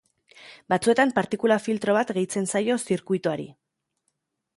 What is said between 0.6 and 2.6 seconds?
Batzuetan partikula-filtro bat gehitzen